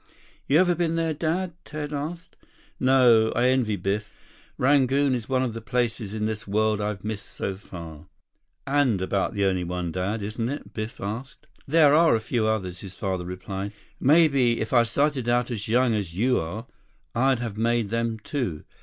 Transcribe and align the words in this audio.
"You 0.47 0.57
ever 0.59 0.73
been 0.73 0.95
there, 0.95 1.13
Dad?" 1.13 1.53
Ted 1.63 1.93
asked. 1.93 2.35
"No. 2.79 3.31
I 3.35 3.49
envy 3.49 3.75
Biff. 3.75 4.11
Rangoon 4.57 5.13
is 5.13 5.29
one 5.29 5.43
of 5.43 5.53
the 5.53 5.61
places 5.61 6.15
in 6.15 6.25
this 6.25 6.47
world 6.47 6.81
I've 6.81 7.03
missed 7.03 7.27
so 7.27 7.55
far." 7.55 8.07
"And 8.65 8.99
about 8.99 9.35
the 9.35 9.45
only 9.45 9.63
one, 9.63 9.91
Dad, 9.91 10.23
isn't 10.23 10.49
it?" 10.49 10.73
Biff 10.73 10.99
asked. 10.99 11.45
"There 11.67 11.93
are 11.93 12.15
a 12.15 12.19
few 12.19 12.47
others," 12.47 12.79
his 12.79 12.95
father 12.95 13.25
replied. 13.25 13.73
"Maybe 13.99 14.59
if 14.59 14.73
I 14.73 14.79
had 14.79 14.87
started 14.87 15.29
out 15.29 15.51
as 15.51 15.67
young 15.67 15.93
as 15.93 16.15
you 16.17 16.39
are, 16.39 16.65
I'd 17.13 17.37
have 17.37 17.55
made 17.55 17.91
them, 17.91 18.17
too. 18.17 18.63